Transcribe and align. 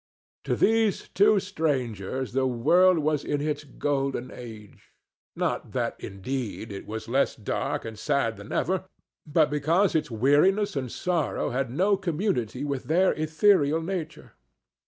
To 0.45 0.55
these 0.55 1.09
two 1.09 1.39
strangers 1.39 2.33
the 2.33 2.47
world 2.47 2.97
was 2.97 3.23
in 3.23 3.39
its 3.39 3.63
Golden 3.63 4.31
Age—not 4.33 5.73
that, 5.73 5.95
indeed, 5.99 6.71
it 6.71 6.87
was 6.87 7.07
less 7.07 7.35
dark 7.35 7.85
and 7.85 7.99
sad 7.99 8.35
than 8.37 8.51
ever, 8.51 8.85
but 9.27 9.51
because 9.51 9.93
its 9.93 10.09
weariness 10.09 10.75
and 10.75 10.91
sorrow 10.91 11.51
had 11.51 11.69
no 11.69 11.97
community 11.97 12.63
with 12.63 12.85
their 12.85 13.13
ethereal 13.13 13.83
nature. 13.83 14.31